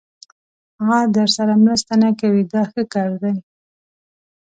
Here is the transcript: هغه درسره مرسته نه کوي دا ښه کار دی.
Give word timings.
هغه 0.79 0.99
درسره 1.17 1.53
مرسته 1.63 1.93
نه 2.03 2.09
کوي 2.19 2.41
دا 2.53 2.61
ښه 2.71 2.83
کار 2.93 3.11
دی. 3.21 3.33